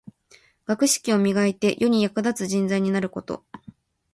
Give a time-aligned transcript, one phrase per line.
[0.65, 3.45] 学識を磨いて、世に役立つ人材になること。